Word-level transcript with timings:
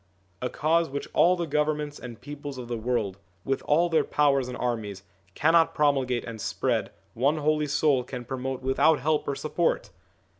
A 0.41 0.49
Cause 0.49 0.89
which 0.89 1.07
all 1.13 1.35
the 1.35 1.45
governments 1.45 1.99
and 1.99 2.19
peoples 2.19 2.57
of 2.57 2.67
the 2.67 2.75
world, 2.75 3.19
with 3.45 3.61
all 3.67 3.87
their 3.87 4.03
powers 4.03 4.47
and 4.47 4.57
armies, 4.57 5.03
cannot 5.35 5.75
promulgate 5.75 6.25
and 6.25 6.41
spread, 6.41 6.89
one 7.13 7.37
Holy 7.37 7.67
Soul 7.67 8.03
can 8.03 8.25
promote 8.25 8.63
without 8.63 8.99
help 8.99 9.27
or 9.27 9.35
support 9.35 9.91